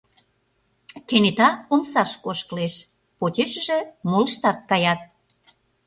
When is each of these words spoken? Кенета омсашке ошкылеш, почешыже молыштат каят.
Кенета 1.07 1.49
омсашке 1.73 2.25
ошкылеш, 2.31 2.75
почешыже 3.17 3.79
молыштат 4.09 4.57
каят. 4.69 5.01